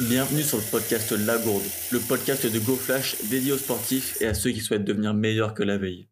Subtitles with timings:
[0.00, 4.32] Bienvenue sur le podcast La Gourde, le podcast de GoFlash dédié aux sportifs et à
[4.32, 6.08] ceux qui souhaitent devenir meilleurs que la veille.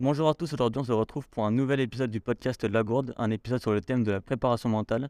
[0.00, 3.14] Bonjour à tous, aujourd'hui on se retrouve pour un nouvel épisode du podcast La Gourde,
[3.16, 5.08] un épisode sur le thème de la préparation mentale.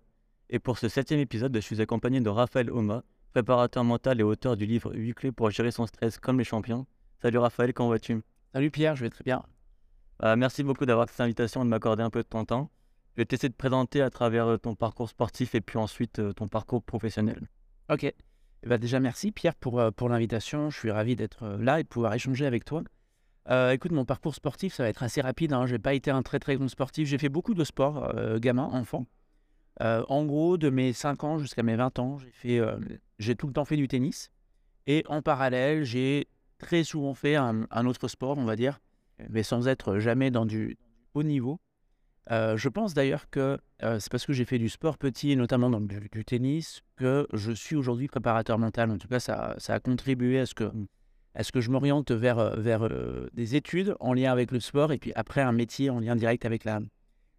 [0.50, 3.02] Et pour ce septième épisode, je suis accompagné de Raphaël Oma,
[3.32, 6.86] préparateur mental et auteur du livre 8 clés pour gérer son stress comme les champions.
[7.20, 8.22] Salut Raphaël, comment vas-tu?
[8.52, 9.42] Salut Pierre, je vais très bien.
[10.24, 12.70] Euh, merci beaucoup d'avoir cette invitation et de m'accorder un peu de ton temps.
[13.14, 16.32] Je vais t'essayer de présenter à travers euh, ton parcours sportif et puis ensuite euh,
[16.32, 17.48] ton parcours professionnel.
[17.90, 18.04] Ok.
[18.04, 20.70] Eh ben, déjà, merci Pierre pour, pour l'invitation.
[20.70, 22.82] Je suis ravi d'être là et de pouvoir échanger avec toi.
[23.70, 25.52] écoute, mon parcours sportif, ça va être assez rapide.
[25.52, 25.66] Hein.
[25.66, 27.06] Je n'ai pas été un très très bon sportif.
[27.06, 29.06] J'ai fait beaucoup de sport, gamin, enfant.
[29.80, 32.60] En gros, de mes 5 ans jusqu'à mes 20 ans, j'ai fait
[33.18, 34.30] j'ai tout le temps fait du tennis.
[34.86, 36.28] Et en parallèle, j'ai
[36.58, 38.80] très souvent fait un, autre sport, on va dire,
[39.28, 40.78] mais sans être jamais dans du
[41.14, 41.60] haut niveau.
[42.30, 45.70] Euh, je pense d'ailleurs que euh, c'est parce que j'ai fait du sport petit, notamment
[45.80, 48.90] du, tennis, que je suis aujourd'hui préparateur mental.
[48.90, 50.70] En tout cas, ça, a contribué à ce que,
[51.60, 55.40] je m'oriente vers, vers euh, des études en lien avec le sport et puis après
[55.40, 56.80] un métier en lien direct avec la,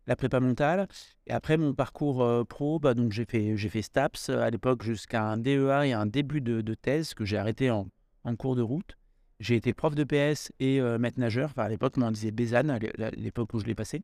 [0.10, 0.88] la prépa mentale.
[1.28, 4.50] Et après mon parcours euh, pro, bah, donc j'ai fait, j'ai fait STAPS euh, à
[4.50, 7.88] l'époque jusqu'à un DEA et un début de, thèse que j'ai arrêté en,
[8.24, 8.98] en, cours de route.
[9.40, 11.54] J'ai été prof de PS et euh, maître nageur.
[11.58, 12.80] À l'époque, on disait Bézanne, à
[13.12, 14.02] l'époque où je l'ai passé.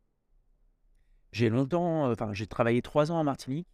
[1.31, 3.67] J'ai longtemps, enfin, j'ai travaillé trois ans en Martinique.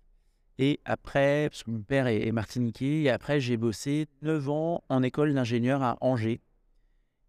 [0.58, 4.84] Et après, parce que mon père est, est martiniquais, et après, j'ai bossé neuf ans
[4.90, 6.42] en école d'ingénieur à Angers.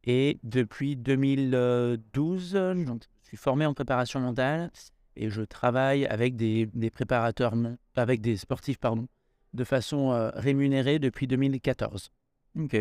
[0.05, 2.53] Et depuis 2012,
[2.87, 4.71] donc, je suis formé en préparation mentale
[5.17, 7.55] et je travaille avec des, préparateurs,
[7.97, 9.09] avec des sportifs, pardon,
[9.55, 12.11] de façon euh, rémunérée depuis 2014.
[12.59, 12.77] Ok.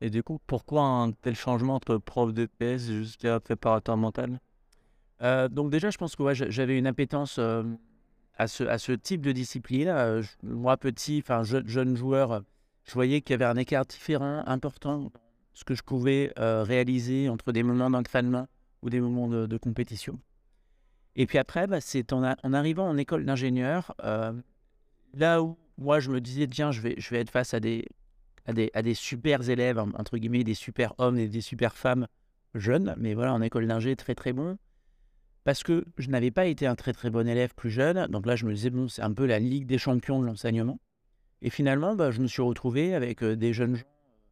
[0.00, 4.40] Et du coup, pourquoi un tel changement entre prof de PS jusqu'à préparateur mental?
[5.20, 7.62] Euh, Donc déjà, je pense que j'avais une appétence euh,
[8.38, 9.94] à, ce, à ce type de discipline.
[10.42, 12.42] moi, petit, enfin jeune joueur,
[12.84, 15.12] je voyais qu'il y avait un écart différent, important,
[15.52, 18.48] ce que je pouvais réaliser entre des moments d'entraînement
[18.82, 20.18] ou des moments de compétition.
[21.16, 24.32] Et puis après, bah, c'est en, arrivant en école d'ingénieur, euh,
[25.14, 27.86] là où moi je me disais, tiens, je vais, je vais être face à des,
[28.46, 32.06] à des, à des super élèves, entre guillemets, des super hommes et des super femmes
[32.54, 34.58] jeunes, mais voilà, en école d'ingé, très très bon.
[35.44, 38.36] Parce que je n'avais pas été un très très bon élève plus jeune, donc là
[38.36, 40.78] je me disais, bon, c'est un peu la ligue des champions de l'enseignement.
[41.42, 43.84] Et finalement, bah, je me suis retrouvé avec euh, des jeunes gens,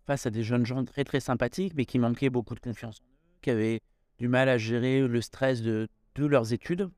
[0.07, 3.01] face à des jeunes gens très très sympathiques, mais qui manquaient beaucoup de confiance
[3.43, 3.81] qui avaient
[4.21, 6.91] du mal à gérer le stress de de leurs études,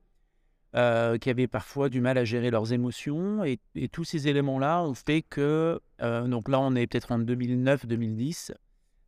[0.74, 3.44] euh, qui avaient parfois du mal à gérer leurs émotions.
[3.44, 8.52] Et, tous ces éléments-là ont fait que, euh, donc là on est peut-être en 2009-2010,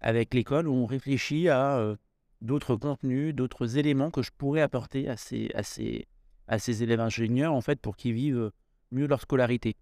[0.01, 1.97] avec l'école, où on réfléchit à euh,
[2.43, 6.07] d'autres contenus, d'autres éléments que je pourrais apporter à ces, à ces,
[6.49, 8.51] à ces élèves ingénieurs, en fait, pour qu'ils vivent
[8.91, 9.77] mieux leur scolarité.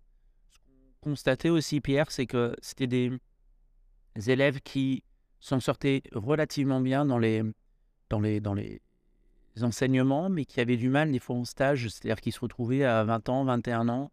[0.53, 3.11] Ce qu'on constatait aussi, Pierre, c'est que c'était des
[4.29, 5.03] élèves qui
[5.41, 7.43] s'en sortaient relativement bien dans les,
[8.13, 8.83] dans les, dans les,
[9.63, 13.05] enseignements, mais qui avaient du mal des fois en stage, c'est-à-dire qui se retrouvaient à
[13.05, 14.11] 20 ans, 21 ans,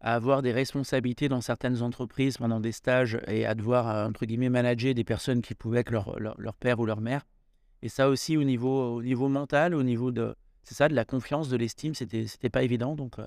[0.00, 4.26] à avoir des responsabilités dans certaines entreprises pendant des stages et à devoir, euh, entre
[4.26, 7.26] guillemets, manager des personnes qui pouvaient être leur, leur, père ou leur mère.
[7.82, 11.04] Et ça aussi au niveau, au niveau mental, au niveau de, c'est ça, de la
[11.04, 12.94] confiance, de l'estime, c'était, c'était pas évident.
[12.94, 13.26] Donc, euh,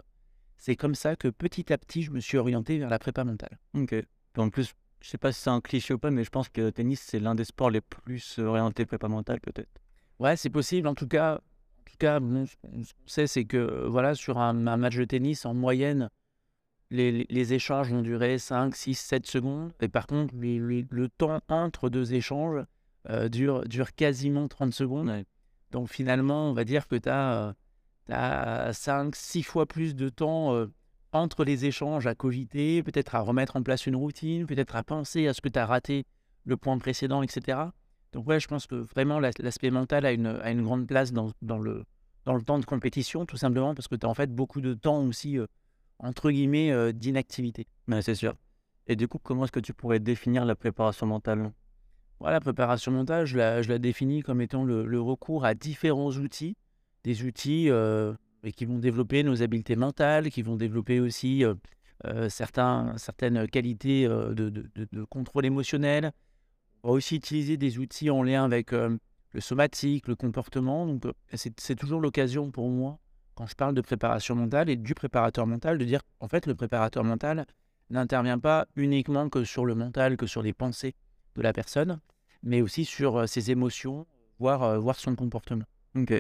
[0.58, 3.58] c'est comme ça que petit à petit, je me suis orienté vers la prépa mentale.
[3.74, 3.96] Ok.
[4.38, 6.62] En plus, je sais pas si c'est un cliché ou pas, mais je pense que
[6.62, 9.69] le tennis, c'est l'un des sports les plus orientés prépa mentale, peut-être.
[10.19, 10.88] Ouais, c'est possible.
[10.88, 14.53] En tout cas, en tout cas ce qu'on sait, c'est que euh, voilà, sur un,
[14.53, 16.09] match de tennis, en moyenne,
[16.90, 19.72] les, les, échanges vont durer 5, 6, 7 secondes.
[19.81, 22.66] Et par contre, le temps entre deux échanges
[23.09, 25.24] euh, dure, dure quasiment 30 secondes.
[25.72, 27.56] Donc finalement, on va dire que tu as,
[28.09, 30.68] as, 5, 6 fois plus de temps euh,
[31.20, 35.28] entre les échanges à cogiter, peut-être à remettre en place une routine, peut-être à penser
[35.28, 36.06] à ce que tu as raté
[36.46, 37.60] le point précédent, etc.
[38.14, 41.31] Donc ouais, je pense que vraiment l'aspect mental a une, a une grande place dans,
[41.42, 41.84] dans, le,
[42.25, 44.74] dans le temps de compétition, tout simplement parce que tu as en fait beaucoup de
[44.74, 45.46] temps aussi, euh,
[46.00, 47.68] entre guillemets, euh, d'inactivité.
[47.88, 48.36] Mais c'est sûr.
[48.88, 51.52] Et du coup, comment est-ce que tu pourrais définir la préparation mentale?
[52.20, 55.54] Voilà, La préparation mentale, je la, je la définis comme étant le, le, recours à
[55.54, 56.56] différents outils,
[57.04, 58.13] des outils euh,
[58.56, 61.44] qui vont développer nos habiletés mentales, qui vont développer aussi
[62.30, 66.12] certains, certaines qualités de, de, contrôle émotionnel,
[66.84, 69.00] on va aussi utiliser des outils en lien avec le
[69.40, 70.86] somatique, le comportement.
[70.86, 71.04] Donc,
[71.34, 73.00] c'est toujours l'occasion pour moi,
[73.38, 76.56] quand je parle de préparation mentale et du préparateur mental, de dire en fait, le
[76.56, 77.46] préparateur mental
[77.90, 80.96] n'intervient pas uniquement que sur le mental, que sur les pensées
[81.36, 82.00] de la personne,
[82.44, 84.08] mais aussi sur euh, ses émotions,
[84.40, 85.66] voire, euh, voir son comportement.
[85.96, 86.20] Ok.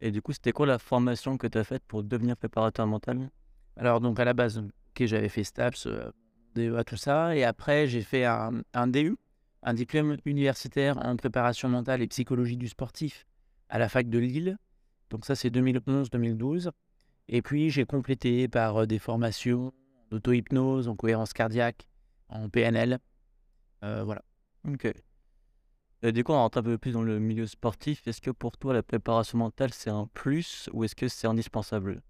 [0.00, 3.30] Et du coup, c'était quoi la formation que tu as faite pour devenir préparateur mental?
[3.76, 6.10] Alors, donc à la base, ok, j'avais fait STAPS, euh,
[6.54, 9.16] DEA, tout ça, et après, j'ai fait un, un DU,
[9.62, 13.26] un diplôme universitaire en préparation mentale et psychologie du sportif
[13.68, 14.56] à la fac de Lille.
[15.10, 16.70] Donc ça, c'est 2011-2012.
[17.28, 19.72] Et puis, j'ai complété par euh, des formations
[20.10, 21.86] d'auto-hypnose, en cohérence cardiaque,
[22.28, 22.98] en PNL.
[23.84, 24.22] Euh, voilà.
[24.68, 24.92] Ok.
[26.02, 28.06] Et du coup, on rentre un peu plus dans le milieu sportif.
[28.06, 32.02] Est-ce que pour toi, la préparation mentale, c'est un plus ou est-ce que c'est indispensable?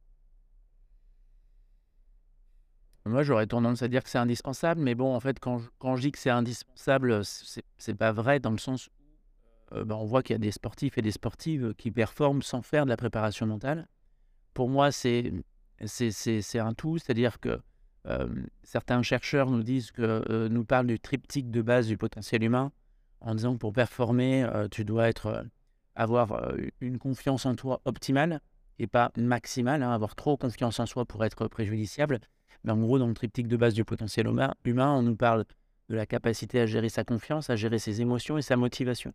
[3.06, 5.96] Moi, j'aurais tendance à dire que c'est indispensable, mais bon, en fait, quand je, quand
[5.96, 9.96] je dis que c'est indispensable, c'est c'est pas vrai dans le sens où euh, ben,
[9.96, 12.90] on voit qu'il y a des sportifs et des sportives qui performent sans faire de
[12.90, 13.88] la préparation mentale.
[14.54, 15.32] Pour moi, c'est
[15.86, 17.60] c'est c'est- c'est un tout, c'est-à-dire que
[18.08, 18.28] euh,
[18.64, 22.72] certains chercheurs nous disent que euh, nous parlent du triptyque de base du potentiel humain,
[23.20, 25.42] en disant que pour performer, euh, tu dois être euh,
[25.94, 28.40] avoir euh, une confiance en toi optimale
[28.78, 32.18] et pas maximale, hein, avoir trop confiance en soi pour être préjudiciable.
[32.64, 35.44] Mais en gros, dans le triptyque de base du potentiel huma- humain, on nous parle
[35.88, 39.12] de la capacité à gérer sa confiance, à gérer ses émotions et sa motivation.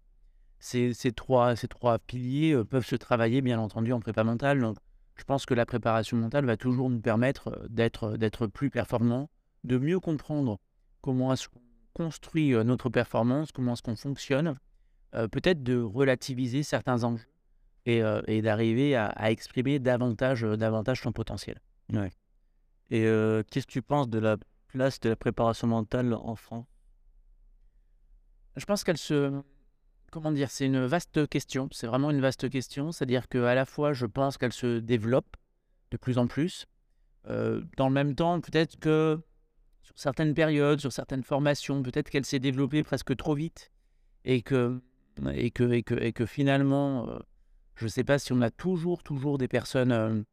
[0.60, 4.62] Ces, trois, ces trois piliers peuvent se travailler, bien entendu, en prépa mentale.
[4.62, 4.78] Donc,
[5.16, 9.30] je pense que la préparation mentale va toujours nous permettre d'être, d'être plus performant,
[9.64, 10.60] de mieux comprendre
[11.02, 11.60] comment est-ce qu'on
[11.96, 14.58] construit notre performance, comment est-ce qu'on fonctionne,
[15.12, 17.26] peut-être de relativiser certains enjeux
[17.86, 21.60] et, et d'arriver à, à exprimer davantage, davantage son potentiel.
[22.90, 24.38] Et euh, qu'est-ce que tu penses de la
[24.68, 26.66] place de la préparation mentale en France?
[28.56, 29.42] Je pense qu'elle se.
[30.12, 31.68] Comment dire C'est une vaste question.
[31.72, 32.92] C'est vraiment une vaste question.
[32.92, 35.36] C'est-à-dire qu'à la fois, je pense qu'elle se développe
[35.92, 36.66] de plus en plus.
[37.28, 39.20] Euh, dans le même temps, peut-être que
[39.86, 43.72] sur certaines périodes, sur certaines formations, peut-être qu'elle s'est développée presque trop vite.
[44.24, 44.82] Et que,
[45.32, 47.20] et que, et que, et que finalement, euh,
[47.76, 50.24] je ne sais pas si on a toujours, toujours des personnes, euh,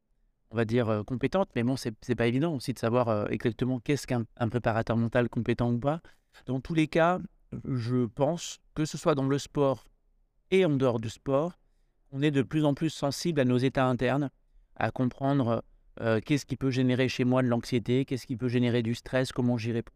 [0.50, 1.50] on va dire, euh, compétentes.
[1.54, 5.28] Mais bon, c'est c'est pas évident aussi de savoir exactement qu'est-ce qu'un un préparateur mental
[5.28, 6.00] compétent ou pas.
[6.46, 7.20] Dans tous les cas,
[7.64, 9.84] je pense que ce soit dans le sport
[10.50, 11.58] et en dehors du sport,
[12.10, 14.30] on est de plus en plus sensible à nos états internes,
[14.76, 15.62] à comprendre
[16.00, 19.32] euh, qu'est-ce qui peut générer chez moi de l'anxiété, qu'est-ce qui peut générer du stress,
[19.32, 19.92] comment j'y réponds.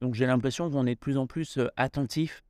[0.00, 2.42] Donc j'ai l'impression qu'on est de plus en plus euh, attentif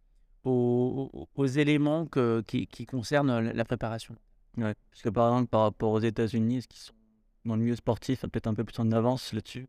[0.45, 4.15] aux, éléments que- qui, qui concernent la la préparation.
[4.57, 4.75] Ouais.
[4.91, 6.95] Parce que par exemple, par rapport aux États-Unis, est-ce qu'ils sont
[7.45, 9.67] dans le milieu sportif, peut-être un peu plus en avance là-dessus?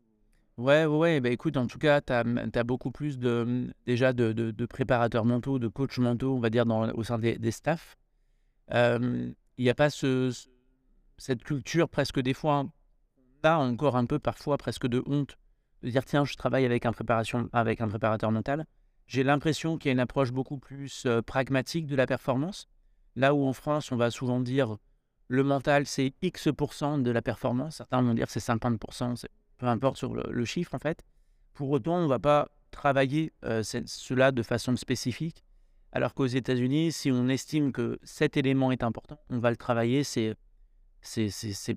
[0.58, 4.50] Ouais, ouais, bah écoute, en tout cas, tu as, beaucoup plus de, déjà de, de-
[4.50, 7.96] de préparateurs mentaux, de coachs mentaux, on va dire, dans, au sein des, des staffs.
[8.72, 10.48] Euh, Il n'y a pas ce, ce-
[11.16, 12.66] cette culture, presque des fois,
[13.42, 15.38] a encore un peu parfois presque de honte
[15.82, 18.66] de dire tiens, je travaille avec un, préparation, avec un préparateur mental.
[19.06, 22.68] J'ai l'impression qu'il y a une approche beaucoup plus euh, pragmatique de la performance.
[23.16, 24.76] Là où en France, on va souvent dire
[25.28, 27.76] le mental, c'est X% de la performance.
[27.76, 31.04] Certains vont dire c'est 50%, c'est peu importe sur le, chiffre en fait.
[31.52, 35.44] Pour autant, on ne va pas travailler euh, ce- cela de façon spécifique.
[35.92, 40.04] Alors qu'aux États-Unis, si on estime que cet élément est important, on va le travailler.
[40.04, 40.34] C'est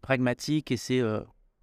[0.02, 1.20] pragmatique et c'est, euh,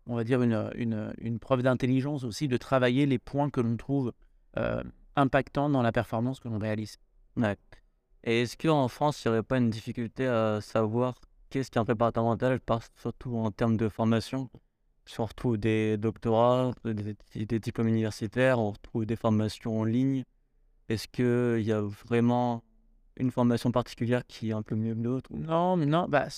[0.06, 3.76] on va dire, une, une, une preuve d'intelligence aussi de travailler les points que l'on
[3.76, 4.12] trouve
[4.56, 4.82] euh,
[5.16, 6.98] impactants dans la performance que l'on réalise.
[7.36, 7.56] Ouais.
[8.24, 11.14] Et est-ce qu'en France, il n'y aurait pas une difficulté à savoir
[11.50, 14.48] qu'est-ce qu'un préparateur mental, je parle surtout en termes de formation?
[15.16, 20.24] Qu'on retrouve des doctorats, des, des diplômes universitaires, on retrouve des formations en ligne.
[20.88, 22.62] Est-ce qu'il y a vraiment
[23.16, 25.30] une formation particulière qui est un peu mieux que d'autres?
[25.34, 26.28] Non, mais non, bah,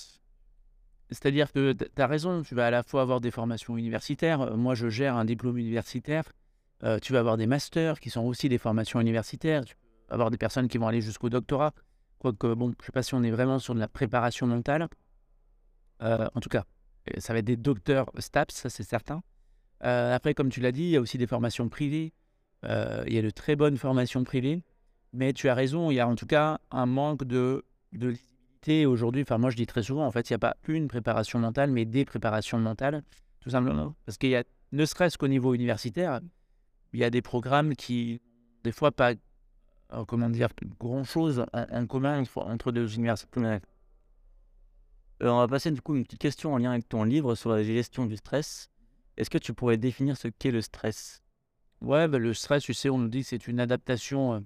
[1.11, 4.41] c'est-à-dire que tu as raison, tu vas à la fois avoir des formations universitaires.
[4.41, 6.25] euh, Moi, je gère un diplôme universitaire.
[6.83, 9.65] euh, tu vas avoir des masters qui sont aussi des formations universitaires.
[9.65, 11.73] Tu peux avoir des personnes qui vont aller jusqu'au doctorat.
[12.19, 14.89] Quoique, bon, je ne sais pas si on est vraiment sur de la préparation mentale.
[16.03, 16.65] Euh, en tout cas,
[17.19, 19.23] ça va être des docteurs STAPS, ça c'est certain.
[19.81, 22.15] Après, comme tu l'as dit, il y a aussi des formations privées.
[22.63, 24.63] Il y a de très bonnes formations privées.
[25.13, 28.15] Mais tu as raison, il y a en tout cas un manque de, de
[28.87, 29.23] aujourd'hui.
[29.23, 31.71] Enfin, moi, je dis très souvent, en fait, il n'y a pas une préparation mentale,
[31.71, 33.03] mais des préparations mentales,
[33.41, 33.95] tout simplement.
[34.07, 36.21] Parce qu'il y a, ne serait-ce qu'au niveau universitaire,
[36.93, 38.21] il y a des programmes qui,
[38.65, 39.13] des fois, pas,
[39.93, 40.49] euh, comment dire,
[40.81, 43.41] grand-chose en, commun entre, deux universités.
[43.41, 43.59] Euh,
[45.21, 47.63] on va passer du coup une petite question en lien avec ton livre sur la
[47.63, 48.71] gestion du stress.
[49.17, 51.23] Est-ce que tu pourrais définir ce qu'est le stress?
[51.81, 54.41] Ouais, bah, le stress, tu sais, on nous dit que c'est une adaptation euh,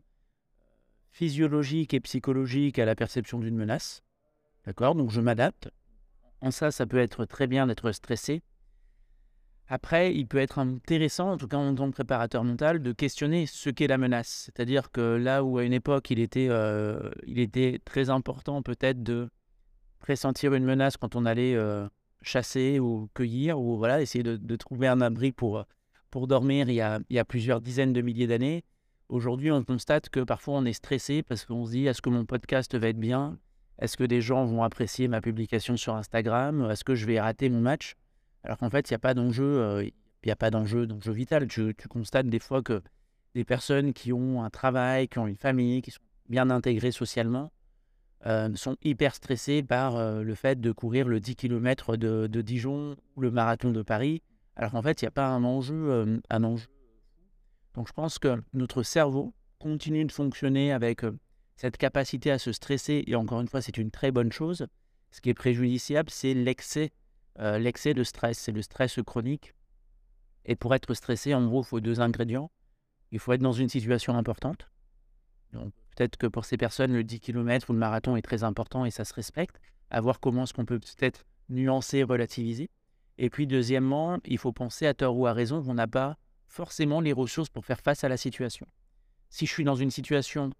[1.10, 4.02] physiologique et psychologique à la perception d'une menace.
[4.68, 5.70] D'accord Donc je m'adapte.
[6.42, 8.42] En ça, ça peut être très bien d'être stressé.
[9.66, 13.46] Après, il peut être intéressant, en tout cas en tant que préparateur mental, de questionner
[13.46, 14.42] ce qu'est la menace.
[14.44, 19.02] C'est-à-dire que là où à une époque il était, euh, il était très important peut-être
[19.02, 19.30] de
[20.00, 21.88] pressentir une menace quand on allait euh,
[22.20, 25.64] chasser ou cueillir ou voilà, essayer de, trouver un abri pour,
[26.10, 28.64] pour dormir il y, a, il y a plusieurs dizaines de milliers d'années.
[29.08, 32.26] Aujourd'hui, on constate que parfois on est stressé parce qu'on se dit est-ce que mon
[32.26, 33.38] podcast va être bien?
[33.78, 36.68] Est-ce que des gens vont apprécier ma publication sur Instagram?
[36.70, 37.94] Est-ce que je vais rater mon match?
[38.42, 41.12] Alors qu'en fait, il n'y a pas d'enjeu, euh, il n'y a pas d'enjeu, d'enjeu
[41.12, 41.47] vital.
[41.47, 42.82] Tu, constates des fois que
[43.35, 47.52] des personnes qui ont un travail, qui ont une famille, qui sont bien intégrées socialement,
[48.26, 52.97] euh, sont hyper stressées par euh, le fait de courir le 10 km de, Dijon
[53.16, 54.23] ou le marathon de Paris,
[54.56, 56.66] alors qu'en fait, il n'y a pas un enjeu, un enjeu.
[57.75, 61.04] Donc je pense que notre cerveau continue de fonctionner avec
[61.58, 64.68] cette capacité à se stresser, et encore une fois, c'est une très bonne chose.
[65.10, 66.92] Ce qui est préjudiciable, c'est l'excès
[67.40, 69.54] euh, l'excès de stress, c'est le stress chronique.
[70.44, 72.50] Et pour être stressé, en gros, il faut deux ingrédients.
[73.12, 74.68] Il faut être dans une situation importante.
[75.52, 78.84] Donc, peut-être que pour ces personnes, le 10 km ou le marathon est très important
[78.84, 79.60] et ça se respecte.
[79.90, 82.70] À voir comment est-ce qu'on peut peut-être nuancer, relativiser.
[83.18, 87.00] Et puis, deuxièmement, il faut penser à tort ou à raison qu'on n'a pas forcément
[87.00, 88.66] les ressources pour faire face à la situation.
[89.28, 90.50] Si je suis dans une situation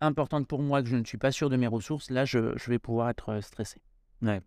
[0.00, 2.70] importante pour moi, que je ne suis pas sûr de mes ressources, là, je, je
[2.70, 3.80] vais pouvoir être euh, stressé.
[4.22, 4.42] Ouais.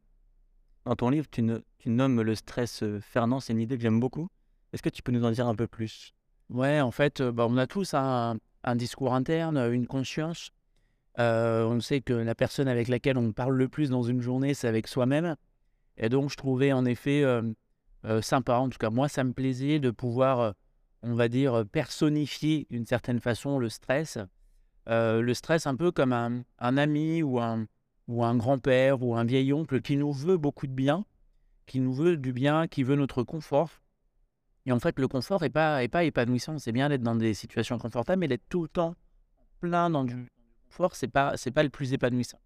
[0.86, 1.42] Dans ton livre, tu,
[1.90, 4.28] nommes le stress euh, Fernand, c'est une idée que j'aime beaucoup.
[4.74, 6.14] Est-ce que tu peux nous en dire un peu plus?
[6.50, 8.38] Ouais, en fait, euh, bah, on a tous un,
[8.76, 10.52] discours interne, une conscience.
[11.20, 14.54] Euh, on sait que la personne avec laquelle on parle le plus dans une journée,
[14.54, 15.36] c'est avec soi-même.
[15.98, 17.24] Et donc, je trouvais en effet
[18.22, 20.56] sympa, en tout cas moi, ça me plaisait de pouvoir,
[21.04, 24.18] on va dire, personnifier d'une certaine façon le stress.
[24.88, 27.66] Le stress un peu comme un ami ou un,
[28.08, 31.06] ou un grand-père ou un vieil oncle qui nous veut beaucoup de bien,
[31.66, 33.70] qui nous veut du bien, qui veut notre confort.
[34.66, 36.58] Et en fait, le confort n'est pas, est pas épanouissant.
[36.58, 38.96] C'est bien d'être dans des situations confortables, mais d'être tout le temps
[39.60, 40.28] plein dans du
[40.68, 42.40] confort, c'est pas, c'est pas le plus épanouissant.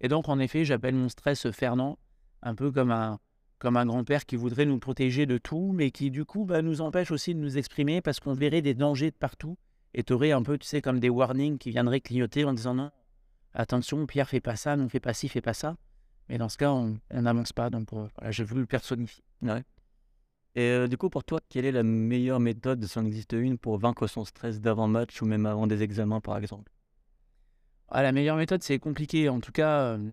[0.00, 1.98] Et donc, en effet, j'appelle mon stress Fernand,
[2.42, 3.18] un peu comme un,
[3.58, 6.80] comme un grand-père qui voudrait nous protéger de tout, mais qui, du coup, bah, nous
[6.80, 9.56] empêche aussi de nous exprimer parce qu'on verrait des dangers de partout.
[9.94, 12.74] Et tu aurais un peu, tu sais, comme des warnings qui viendraient clignoter en disant
[12.74, 12.90] non,
[13.54, 15.76] attention, Pierre, fais pas ça, non, fais pas ci, fais pas ça.
[16.28, 17.70] Mais dans ce cas, on n'avance pas.
[17.70, 19.24] Donc euh, voilà, j'ai voulu le personnifier.
[19.42, 19.64] Ouais.
[20.54, 23.58] Et euh, du coup, pour toi, quelle est la meilleure méthode, si en existe une,
[23.58, 26.72] pour vaincre son stress d'avant-match ou même avant des examens, par exemple?
[27.88, 29.28] Ah, La meilleure méthode, c'est compliqué.
[29.28, 30.10] En tout cas, euh,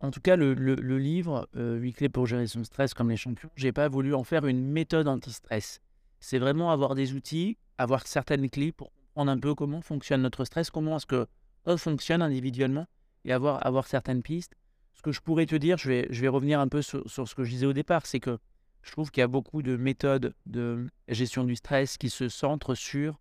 [0.00, 0.54] en tout cas le,
[0.96, 4.46] livre, 8 clés pour gérer son stress comme les champions, j'ai pas voulu en faire
[4.46, 5.80] une méthode anti-stress.
[6.28, 10.44] C'est vraiment avoir des outils, avoir certaines clés pour comprendre un peu comment fonctionne notre
[10.44, 11.28] stress, comment est-ce que
[11.76, 12.88] fonctionne individuellement
[13.24, 14.56] et avoir, avoir certaines pistes.
[14.94, 17.32] Ce que je pourrais te dire, je vais, je vais revenir un peu sur, ce
[17.32, 18.38] que je disais au départ, c'est que
[18.82, 22.74] je trouve qu'il y a beaucoup de méthodes de gestion du stress qui se centrent
[22.74, 23.20] sur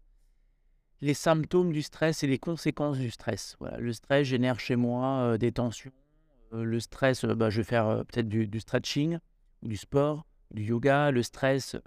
[1.01, 3.55] les symptômes du stress et les conséquences du stress.
[3.59, 5.91] Voilà, le stress génère chez moi euh, des tensions.
[6.53, 9.19] Euh, le stress, euh, bah, je vais faire peut-être du, stretching,
[9.61, 11.11] du sport, du yoga.
[11.11, 11.77] Le stress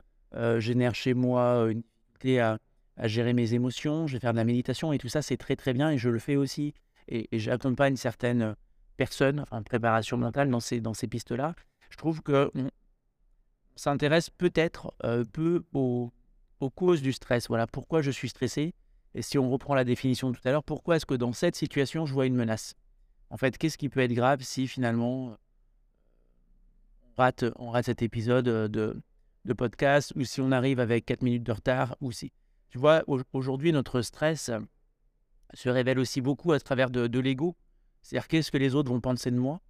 [0.58, 2.58] génère chez moi une difficulté à,
[3.04, 5.72] gérer mes émotions, je vais faire de la méditation et tout ça, c'est très très
[5.72, 6.74] bien et je le fais aussi.
[7.06, 8.56] Et, et j'accompagne certaines
[8.98, 11.54] personnes en préparation mentale dans ces, dans ces pistes-là.
[11.88, 12.50] Je trouve qu'on
[13.76, 16.12] s'intéresse peut-être euh, peu aux,
[16.60, 17.48] aux, causes du stress.
[17.48, 18.74] Voilà, pourquoi je suis stressé
[19.14, 21.56] Et si on reprend la définition de tout à l'heure, pourquoi est-ce que dans cette
[21.56, 22.74] situation, je vois une menace?
[23.30, 25.36] En fait, qu'est-ce qui peut être grave si finalement
[27.02, 29.00] on rate, on rate cet épisode de,
[29.48, 32.32] de podcast ou si on arrive avec 4 minutes de retard ou si
[32.70, 33.02] tu vois,
[33.32, 34.50] aujourd'hui, notre stress
[35.54, 37.56] se révèle aussi beaucoup à travers de, l'ego.
[38.02, 39.60] C'est-à-dire, qu'est-ce que les autres vont penser de moi?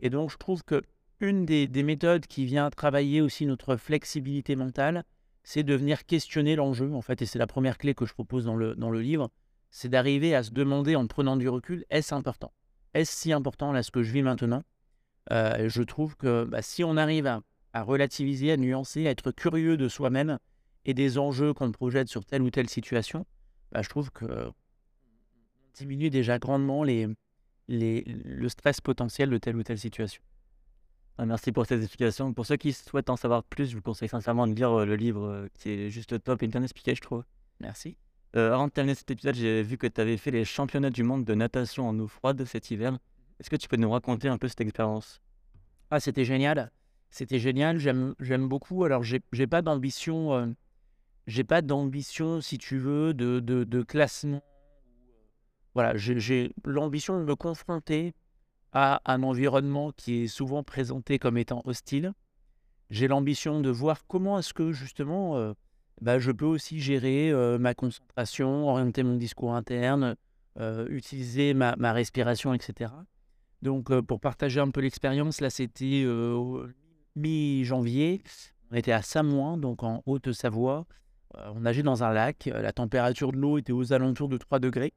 [0.00, 0.82] Et donc, je trouve que
[1.20, 5.04] une des, méthodes qui vient travailler aussi notre flexibilité mentale,
[5.44, 8.44] c'est de venir questionner l'enjeu, en fait, et c'est la première clé que je propose
[8.46, 9.30] dans le, dans le livre,
[9.70, 12.52] c'est d'arriver à se demander en prenant du recul, est-ce important?
[12.94, 14.62] Est-ce si important là ce que je vis maintenant?
[15.30, 17.42] Euh, Je trouve que bah, si on arrive à,
[17.76, 20.38] à relativiser, à nuancer, à être curieux de soi-même,
[20.86, 23.26] et des enjeux qu'on projette sur telle ou telle situation,
[23.70, 24.50] bah, je trouve que
[25.74, 27.06] diminue déjà grandement les,
[27.68, 30.22] les, le stress potentiel de telle ou telle situation.
[31.18, 32.32] Ah, merci pour ces explications.
[32.32, 34.96] Pour ceux qui souhaitent en savoir plus, je vous conseille sincèrement de lire euh, le
[34.96, 37.24] livre euh, qui est juste top et bien expliqué, je trouve.
[37.60, 37.98] Merci.
[38.36, 41.02] Euh, avant de terminer cet épisode, j'ai vu que tu avais fait les championnats du
[41.02, 42.98] monde de natation en eau froide cet hiver.
[43.38, 45.20] Est-ce que tu peux nous raconter un peu cette expérience?
[45.90, 46.70] Ah, c'était génial.
[47.16, 47.78] C'était génial.
[47.78, 48.84] J'aime beaucoup.
[48.84, 50.54] Alors, j'ai pas d'ambition
[51.26, 54.42] j'ai pas d'ambition, si tu veux, de, de, classement.
[55.74, 58.14] Voilà, j'ai l'ambition de me confronter
[58.72, 62.12] à un environnement qui est souvent présenté comme étant hostile,
[62.90, 65.54] j'ai l'ambition de voir comment est-ce que justement euh,
[66.02, 70.16] bah, je peux aussi gérer euh, ma concentration, orienter mon discours interne,
[70.58, 72.92] euh, utiliser ma, ma respiration, etc.
[73.62, 76.04] Donc pour partager un peu l'expérience, là c'était
[77.16, 78.22] mi-janvier,
[78.70, 80.86] on était à Samoin, donc en Haute-Savoie.
[81.34, 84.92] on nageait dans un lac, la température de l'eau était aux alentours de 3 degrés.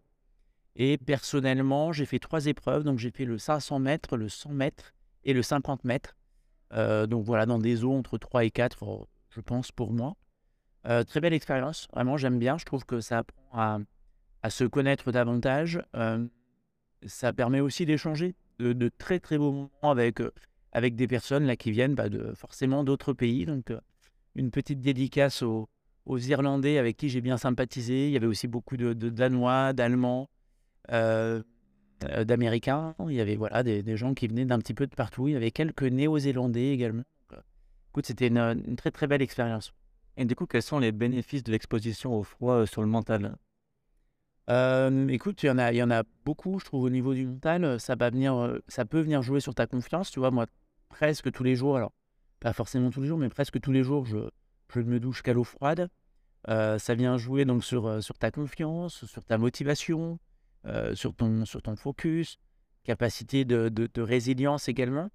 [0.76, 2.84] Et personnellement, j'ai fait trois épreuves.
[2.84, 4.94] Donc, j'ai fait le 500 mètres, le 100 mètres
[5.26, 6.16] et le 50 mètres.
[6.74, 10.16] Euh, donc, voilà, dans des eaux entre 3 et 4, je pense, pour moi.
[10.88, 11.88] Euh, très belle expérience.
[11.94, 12.58] Vraiment, j'aime bien.
[12.58, 13.82] Je trouve que ça apprend
[14.42, 15.82] à, se connaître davantage.
[15.96, 16.26] Euh,
[17.06, 20.22] ça permet aussi d'échanger de, très, très beaux moments avec,
[20.72, 23.46] avec des personnes là, qui viennent bah, de, forcément d'autres pays.
[23.46, 23.74] Donc,
[24.36, 25.70] une petite dédicace aux,
[26.08, 28.08] Irlandais avec qui j'ai bien sympathisé.
[28.08, 30.28] Il y avait aussi beaucoup de Danois, d'Allemands.
[30.92, 31.42] Euh,
[32.06, 32.96] euh, d'Américains.
[33.10, 35.28] Il y avait voilà, des, gens qui venaient d'un petit peu de partout.
[35.28, 37.04] Il y avait quelques Néo-Zélandais également.
[37.34, 37.42] Euh,
[37.90, 39.74] écoute, c'était une, très très belle expérience.
[40.16, 43.36] Et du coup, quels sont les bénéfices de l'exposition au froid sur le mental?
[45.10, 47.28] Écoute, il y, en a, il y en a beaucoup, je trouve, au niveau du
[47.28, 47.80] mental.
[47.82, 50.10] Ça, va venir, ça peut venir jouer sur ta confiance.
[50.10, 50.48] Tu vois, moi,
[50.90, 51.94] presque tous les jours, alors
[52.40, 54.18] pas forcément tous les jours, mais presque tous les jours, je,
[54.74, 55.90] je me douche qu'à l'eau froide.
[56.48, 60.20] ça vient jouer donc sur, sur ta confiance, sur ta motivation,
[60.66, 62.38] euh, sur, ton, sur ton focus,
[62.84, 65.10] capacité de, de, résilience également.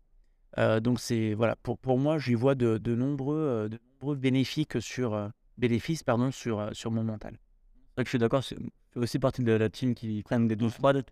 [0.56, 4.16] Euh, donc c'est voilà pour, pour moi j'y vois de, de, nombreux euh, de nombreux
[4.16, 7.34] bénéfices sur bénéfices pardon sur sur mon mental.
[7.34, 10.48] C'est vrai que je suis d'accord, je fais aussi partie de la team qui prennent
[10.48, 11.04] des douches froides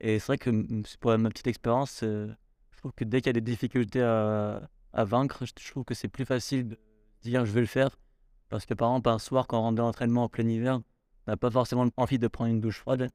[0.00, 0.50] et c'est vrai que
[0.98, 2.02] pour ma petite expérience,
[2.94, 6.24] que dès qu'il y a des difficultés à, à vaincre, je trouve que c'est plus
[6.24, 6.78] facile de
[7.22, 7.98] dire je vais le faire
[8.48, 10.80] parce que par exemple un soir quand on rentre d'entraînement en plein hiver,
[11.26, 13.10] on n'a pas forcément envie de prendre une douche froide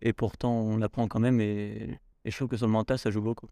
[0.00, 1.40] et pourtant, on l'apprend quand même.
[1.40, 3.48] Et, je trouve que sur le mental, ça joue beaucoup.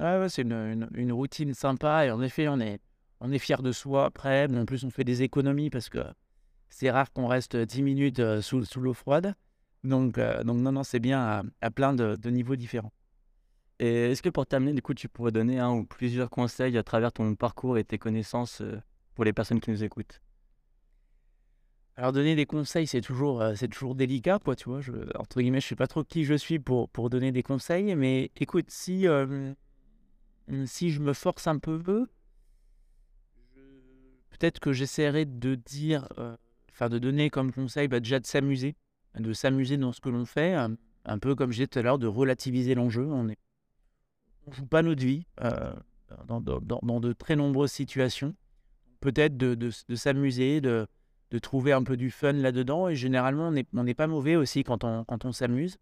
[0.00, 2.06] ouais, c'est une, une, routine sympa.
[2.06, 2.80] Et en effet, on est,
[3.20, 4.46] on est fier de soi après.
[4.52, 6.00] En plus, on fait des économies parce que
[6.70, 9.34] c'est rare qu'on reste 10 minutes euh, sous, sous l'eau froide.
[9.84, 12.92] Donc, euh, donc, non, non, c'est bien à, plein de, de, niveaux différents.
[13.78, 17.12] Est-ce que pour terminer, du coup, tu pourrais donner un ou plusieurs conseils à travers
[17.12, 18.80] ton parcours et tes connaissances euh,
[19.14, 20.20] pour les personnes qui nous écoutent?
[21.96, 24.80] Alors donner des conseils, c'est toujours, euh, c'est toujours délicat, quoi, tu vois.
[25.16, 28.30] Entre guillemets, je sais pas trop qui je suis pour, pour donner des conseils, mais
[28.36, 29.06] écoute, si,
[30.64, 32.06] si je me force un peu,
[34.38, 36.36] peut-être que j'essaierai de dire, euh,
[36.70, 38.76] enfin de donner comme conseil, bah, déjà de s'amuser,
[39.18, 41.98] de s'amuser dans ce que l'on fait, un, peu comme je disais tout à l'heure,
[41.98, 43.06] de relativiser l'enjeu.
[43.06, 43.34] On ne
[44.48, 45.26] on joue pas notre vie
[46.26, 48.34] dans, dans, dans, de très nombreuses situations.
[49.00, 50.86] Peut-être de, de, s'amuser, de
[51.30, 52.88] de trouver un peu du fun là-dedans.
[52.88, 55.78] Et généralement, on n'est pas mauvais aussi quand on, quand on s'amuse.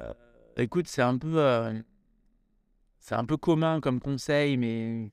[0.00, 0.12] Euh,
[0.56, 1.38] écoute, c'est un peu...
[1.38, 1.80] Euh,
[3.00, 5.10] c'est un peu commun comme conseil, mais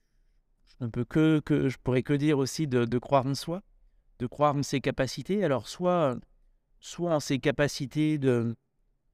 [0.65, 3.63] je ne peux que, que je pourrais que dire aussi de, de, croire en soi,
[4.19, 5.45] de croire en ses capacités.
[5.45, 6.17] Alors soit,
[6.81, 8.57] soit en ses capacités de,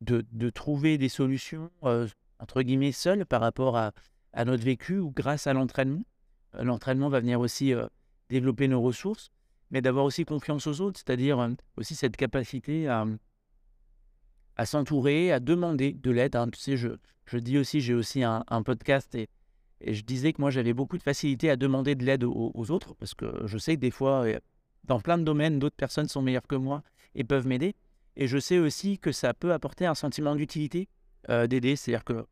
[0.02, 2.08] de, de trouver des solutions euh,
[2.44, 3.92] entre guillemets seules par rapport à,
[4.46, 6.04] notre vécu ou grâce à l'entraînement.
[6.60, 7.74] L'entraînement va venir aussi
[8.30, 9.32] développer nos ressources
[9.74, 13.06] mais d'avoir aussi confiance aux autres, c'est-à-dire euh, aussi cette capacité à,
[14.66, 16.36] s'entourer, à demander de l'aide.
[16.36, 16.48] Hein.
[16.50, 16.90] Tu sais, je,
[17.26, 19.28] je dis aussi, j'ai aussi un, podcast et,
[19.86, 23.14] je disais que moi j'avais beaucoup de facilité à demander de l'aide aux, autres parce
[23.16, 24.40] que je sais que des fois, euh,
[24.86, 26.84] dans plein de domaines, d'autres personnes sont meilleures que moi
[27.16, 27.76] et peuvent m'aider.
[28.16, 30.88] Et je sais aussi que ça peut apporter un sentiment d'utilité
[31.30, 31.76] euh, d'aider.
[31.76, 32.26] C'est-à-dire que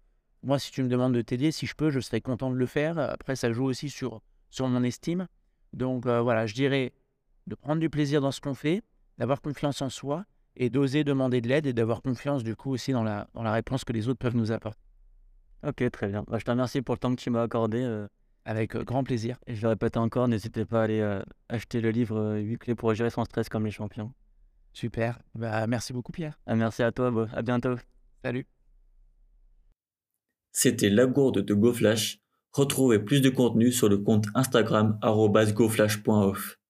[0.43, 2.65] moi, si tu me demandes de t'aider, si je peux, je serais content de le
[2.65, 2.97] faire.
[2.97, 5.27] Après, ça joue aussi sur, sur mon estime.
[5.73, 6.93] Donc voilà, je dirais
[7.47, 8.81] de prendre du plaisir dans ce qu'on fait,
[9.17, 10.25] d'avoir confiance en soi
[10.55, 13.51] et d'oser demander de l'aide et d'avoir confiance du coup aussi dans la, dans la
[13.51, 14.81] réponse que les autres peuvent nous apporter.
[15.63, 16.23] Ok, très bien.
[16.27, 17.81] Bah, je te remercie pour le temps que tu m'as accordé.
[17.81, 18.07] Euh,
[18.45, 19.37] Avec euh, grand plaisir.
[19.45, 22.75] Et je le répète encore, n'hésitez pas à aller euh, acheter le livre 8 clés
[22.75, 24.11] pour gérer son stress comme les champions.
[24.73, 25.19] Super.
[25.35, 26.39] Bah, merci beaucoup Pierre.
[26.47, 27.27] Ah, merci à toi.
[27.33, 27.75] À bientôt.
[28.23, 28.47] Salut.
[30.51, 32.19] C'était la gourde de GoFlash.
[32.53, 36.60] Retrouvez plus de contenu sur le compte Instagram goflash.off.